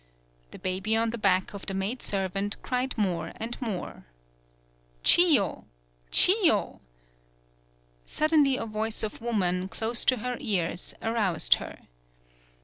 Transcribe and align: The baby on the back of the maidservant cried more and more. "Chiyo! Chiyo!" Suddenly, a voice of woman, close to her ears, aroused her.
The 0.49 0.57
baby 0.57 0.95
on 0.97 1.11
the 1.11 1.17
back 1.19 1.53
of 1.53 1.67
the 1.67 1.75
maidservant 1.75 2.59
cried 2.63 2.97
more 2.97 3.33
and 3.35 3.61
more. 3.61 4.05
"Chiyo! 5.03 5.65
Chiyo!" 6.11 6.79
Suddenly, 8.03 8.57
a 8.57 8.65
voice 8.65 9.03
of 9.03 9.21
woman, 9.21 9.67
close 9.67 10.03
to 10.05 10.17
her 10.17 10.37
ears, 10.39 10.95
aroused 11.03 11.53
her. 11.61 11.83